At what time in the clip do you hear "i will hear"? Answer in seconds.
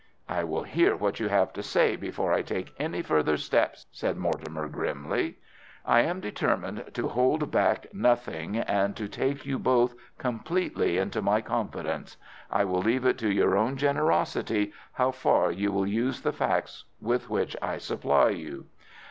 0.27-0.95